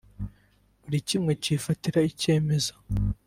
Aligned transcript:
buri 0.81 0.99
kimwe 1.09 1.31
cyifatira 1.43 1.99
icyemezo 2.11 2.73